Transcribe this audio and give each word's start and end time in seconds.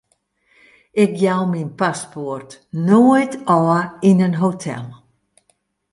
Ik 1.03 1.11
jou 1.23 1.41
myn 1.51 1.71
paspoart 1.79 2.51
noait 2.85 3.33
ôf 3.57 3.79
yn 4.09 4.23
in 4.27 4.35
hotel. 4.41 4.85